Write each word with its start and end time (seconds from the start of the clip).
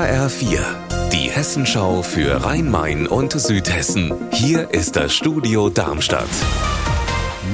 HR4, 0.00 0.60
die 1.12 1.30
Hessenschau 1.30 2.00
für 2.00 2.42
Rhein-Main 2.42 3.06
und 3.06 3.32
Südhessen. 3.32 4.14
Hier 4.32 4.70
ist 4.70 4.96
das 4.96 5.12
Studio 5.14 5.68
Darmstadt. 5.68 6.24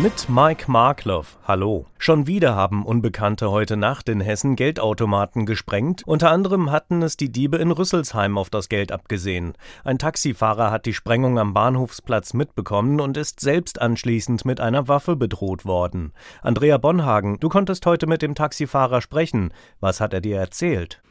Mit 0.01 0.29
Mike 0.29 0.71
Markloff. 0.71 1.39
Hallo. 1.45 1.87
Schon 1.99 2.29
wieder 2.29 2.55
haben 2.55 2.87
Unbekannte 2.87 3.51
heute 3.51 3.77
Nacht 3.77 4.09
in 4.09 4.21
Hessen 4.21 4.55
Geldautomaten 4.55 5.45
gesprengt. 5.45 6.05
Unter 6.07 6.31
anderem 6.31 6.71
hatten 6.71 7.03
es 7.03 7.17
die 7.17 7.33
Diebe 7.33 7.57
in 7.57 7.73
Rüsselsheim 7.73 8.39
auf 8.39 8.49
das 8.49 8.69
Geld 8.69 8.93
abgesehen. 8.93 9.55
Ein 9.83 9.99
Taxifahrer 9.99 10.71
hat 10.71 10.87
die 10.87 10.95
Sprengung 10.95 11.41
am 11.41 11.53
Bahnhofsplatz 11.53 12.33
mitbekommen 12.33 13.01
und 13.01 13.17
ist 13.17 13.41
selbst 13.41 13.81
anschließend 13.81 14.45
mit 14.45 14.61
einer 14.61 14.87
Waffe 14.87 15.17
bedroht 15.17 15.65
worden. 15.65 16.13
Andrea 16.43 16.79
Bonhagen, 16.79 17.41
du 17.41 17.49
konntest 17.49 17.85
heute 17.87 18.07
mit 18.07 18.23
dem 18.23 18.37
Taxifahrer 18.37 19.01
sprechen. 19.01 19.53
Was 19.81 20.01
hat 20.01 20.15
er 20.15 20.21
dir 20.21 20.39
erzählt? 20.39 21.03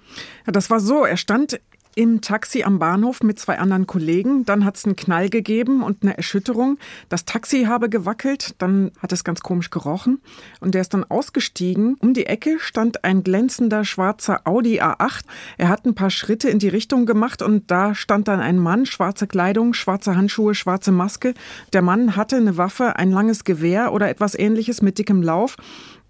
Ja, 0.46 0.52
das 0.52 0.70
war 0.70 0.80
so. 0.80 1.06
Er 1.06 1.18
stand 1.18 1.60
im 1.96 2.20
Taxi 2.22 2.64
am 2.64 2.78
Bahnhof 2.78 3.24
mit 3.24 3.40
zwei 3.40 3.58
anderen 3.58 3.88
Kollegen. 3.88 4.46
Dann 4.46 4.66
hat 4.66 4.76
es 4.76 4.86
einen 4.86 4.98
Knall 4.98 5.30
gegeben 5.30 5.82
und 5.82 6.04
eine 6.04 6.16
Erschütterung. 6.18 6.78
Das 7.10 7.24
Taxi 7.26 7.64
habe 7.64 7.90
gewackelt, 7.90 8.56
dann 8.58 8.92
hat 9.00 9.14
es 9.14 9.24
ganz 9.24 9.40
komisch 9.40 9.70
gerochen 9.70 10.22
und 10.60 10.76
der 10.76 10.82
ist 10.82 10.94
dann 10.94 11.06
ausgestiegen. 11.06 11.96
Um 12.00 12.14
die 12.14 12.26
Ecke 12.26 12.60
stand 12.60 13.04
ein 13.06 13.24
glänzender 13.24 13.86
schwarzer 13.86 14.42
Audi 14.46 14.82
A8. 14.82 15.24
Er 15.58 15.70
hat 15.70 15.86
ein 15.86 15.96
paar 15.96 16.10
Schritte 16.10 16.50
in 16.50 16.60
die 16.60 16.68
Richtung 16.68 17.06
gemacht 17.06 17.42
und 17.42 17.72
da 17.72 17.96
stand 17.96 18.28
dann 18.28 18.42
ein 18.42 18.60
Mann, 18.60 18.86
schwarze 18.86 19.26
Kleidung, 19.26 19.74
schwarze 19.74 20.18
Handschuhe, 20.18 20.54
schwarze 20.54 20.92
Maske. 20.92 21.34
Der 21.72 21.82
Mann 21.82 22.18
hatte 22.18 22.36
eine 22.36 22.58
Waffe, 22.58 22.98
ein 22.98 23.12
langes 23.12 23.46
Gewehr 23.46 23.94
oder 23.94 24.10
etwas 24.10 24.38
ähnliches 24.38 24.82
mit 24.82 25.00
dickem 25.00 25.24
Lauf. 25.24 25.56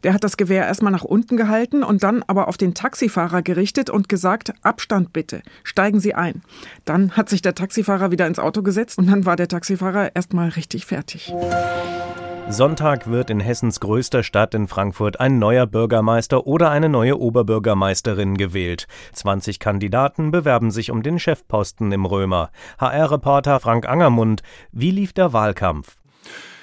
Der 0.05 0.13
hat 0.13 0.23
das 0.23 0.37
Gewehr 0.37 0.67
erstmal 0.67 0.91
nach 0.91 1.03
unten 1.03 1.35
gehalten 1.35 1.83
und 1.83 2.03
dann 2.03 2.21
aber 2.27 2.47
auf 2.47 2.57
den 2.57 2.75
Taxifahrer 2.75 3.41
gerichtet 3.41 3.89
und 3.89 4.07
gesagt, 4.07 4.53
Abstand 4.61 5.13
bitte, 5.13 5.41
steigen 5.63 5.99
Sie 5.99 6.13
ein. 6.13 6.43
Dann 6.85 7.13
hat 7.13 7.27
sich 7.27 7.41
der 7.41 7.55
Taxifahrer 7.55 8.11
wieder 8.11 8.27
ins 8.27 8.37
Auto 8.37 8.61
gesetzt 8.61 8.99
und 8.99 9.07
dann 9.07 9.25
war 9.25 9.35
der 9.35 9.47
Taxifahrer 9.47 10.15
erstmal 10.15 10.49
richtig 10.49 10.85
fertig. 10.85 11.33
Sonntag 12.47 13.09
wird 13.09 13.31
in 13.31 13.39
Hessens 13.39 13.79
größter 13.79 14.21
Stadt 14.21 14.53
in 14.53 14.67
Frankfurt 14.67 15.19
ein 15.19 15.39
neuer 15.39 15.65
Bürgermeister 15.65 16.45
oder 16.45 16.69
eine 16.69 16.87
neue 16.87 17.19
Oberbürgermeisterin 17.19 18.37
gewählt. 18.37 18.85
20 19.13 19.57
Kandidaten 19.57 20.29
bewerben 20.29 20.69
sich 20.69 20.91
um 20.91 21.01
den 21.01 21.17
Chefposten 21.17 21.91
im 21.91 22.05
Römer. 22.05 22.51
HR-Reporter 22.77 23.59
Frank 23.59 23.89
Angermund, 23.89 24.43
wie 24.71 24.91
lief 24.91 25.13
der 25.13 25.33
Wahlkampf? 25.33 25.97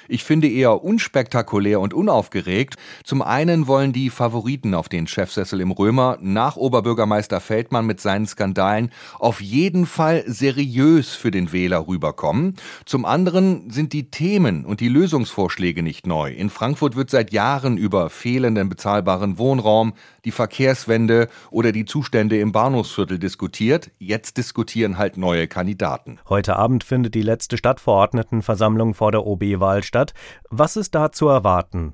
Ich 0.07 0.23
finde 0.23 0.49
eher 0.49 0.83
unspektakulär 0.83 1.79
und 1.79 1.93
unaufgeregt. 1.93 2.75
Zum 3.03 3.21
einen 3.21 3.67
wollen 3.67 3.93
die 3.93 4.09
Favoriten 4.09 4.73
auf 4.73 4.89
den 4.89 5.07
Chefsessel 5.07 5.61
im 5.61 5.71
Römer 5.71 6.17
nach 6.21 6.57
Oberbürgermeister 6.57 7.39
Feldmann 7.39 7.85
mit 7.85 8.01
seinen 8.01 8.27
Skandalen 8.27 8.91
auf 9.19 9.41
jeden 9.41 9.85
Fall 9.85 10.23
seriös 10.27 11.13
für 11.13 11.31
den 11.31 11.51
Wähler 11.51 11.87
rüberkommen. 11.87 12.55
Zum 12.85 13.05
anderen 13.05 13.69
sind 13.69 13.93
die 13.93 14.09
Themen 14.11 14.65
und 14.65 14.79
die 14.79 14.89
Lösungsvorschläge 14.89 15.83
nicht 15.83 16.07
neu. 16.07 16.31
In 16.31 16.49
Frankfurt 16.49 16.95
wird 16.95 17.09
seit 17.09 17.31
Jahren 17.31 17.77
über 17.77 18.09
fehlenden 18.09 18.69
bezahlbaren 18.69 19.37
Wohnraum, 19.37 19.93
die 20.25 20.31
Verkehrswende 20.31 21.29
oder 21.51 21.71
die 21.71 21.85
Zustände 21.85 22.39
im 22.39 22.51
Bahnhofsviertel 22.51 23.19
diskutiert. 23.19 23.91
Jetzt 23.99 24.37
diskutieren 24.37 24.97
halt 24.97 25.17
neue 25.17 25.47
Kandidaten. 25.47 26.19
Heute 26.29 26.55
Abend 26.55 26.83
findet 26.83 27.15
die 27.15 27.21
letzte 27.21 27.57
Stadtverordnetenversammlung 27.57 28.93
vor 28.93 29.11
der 29.11 29.25
OB-Wahl 29.25 29.83
statt. 29.93 30.13
Was 30.49 30.75
ist 30.75 30.95
da 30.95 31.11
zu 31.11 31.27
erwarten? 31.27 31.93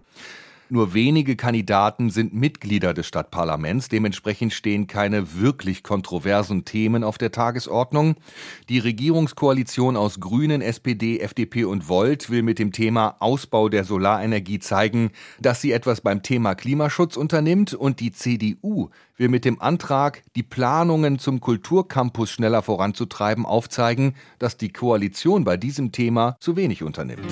Nur 0.72 0.94
wenige 0.94 1.36
Kandidaten 1.36 2.12
sind 2.12 2.32
Mitglieder 2.32 2.94
des 2.94 3.08
Stadtparlaments, 3.08 3.90
dementsprechend 3.90 4.54
stehen 4.54 4.86
keine 4.86 5.34
wirklich 5.34 5.82
kontroversen 5.82 6.64
Themen 6.64 7.04
auf 7.04 7.18
der 7.18 7.32
Tagesordnung. 7.32 8.18
Die 8.70 8.78
Regierungskoalition 8.78 9.98
aus 9.98 10.20
Grünen, 10.20 10.62
SPD, 10.62 11.22
FDP 11.22 11.64
und 11.64 11.90
Volt 11.90 12.30
will 12.30 12.44
mit 12.44 12.60
dem 12.60 12.72
Thema 12.72 13.16
Ausbau 13.20 13.68
der 13.68 13.84
Solarenergie 13.84 14.60
zeigen, 14.60 15.10
dass 15.42 15.60
sie 15.60 15.72
etwas 15.72 16.02
beim 16.02 16.22
Thema 16.22 16.54
Klimaschutz 16.54 17.18
unternimmt 17.18 17.74
und 17.74 18.00
die 18.00 18.12
CDU 18.12 18.90
will 19.18 19.30
mit 19.30 19.46
dem 19.46 19.60
Antrag, 19.60 20.22
die 20.36 20.44
Planungen 20.44 21.18
zum 21.18 21.40
Kulturcampus 21.40 22.30
schneller 22.30 22.62
voranzutreiben, 22.62 23.48
aufzeigen, 23.48 24.14
dass 24.38 24.56
die 24.56 24.72
Koalition 24.72 25.46
bei 25.46 25.58
diesem 25.58 25.92
Thema 25.92 26.38
zu 26.40 26.56
wenig 26.56 26.84
unternimmt. 26.84 27.26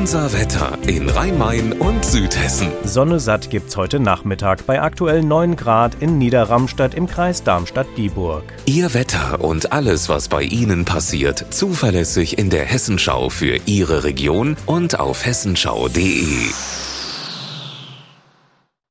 Unser 0.00 0.32
Wetter 0.32 0.78
in 0.86 1.10
Rhein-Main 1.10 1.74
und 1.74 2.06
Südhessen. 2.06 2.68
Sonne 2.84 3.20
satt 3.20 3.50
gibt's 3.50 3.76
heute 3.76 4.00
Nachmittag 4.00 4.64
bei 4.64 4.80
aktuell 4.80 5.22
9 5.22 5.56
Grad 5.56 5.96
in 6.00 6.16
Niederramstadt 6.16 6.94
im 6.94 7.06
Kreis 7.06 7.42
Darmstadt-Dieburg. 7.42 8.44
Ihr 8.64 8.94
Wetter 8.94 9.44
und 9.44 9.72
alles, 9.72 10.08
was 10.08 10.28
bei 10.28 10.42
Ihnen 10.42 10.86
passiert, 10.86 11.44
zuverlässig 11.50 12.38
in 12.38 12.48
der 12.48 12.64
Hessenschau 12.64 13.28
für 13.28 13.60
Ihre 13.66 14.02
Region 14.04 14.56
und 14.64 14.98
auf 14.98 15.26
hessenschau.de. 15.26 16.48